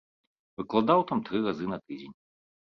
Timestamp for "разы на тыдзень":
1.49-2.17